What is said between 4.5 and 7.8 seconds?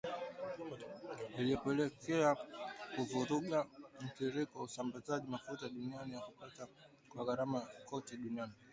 wa usambazaji mafuta duniani na kupanda kwa gharama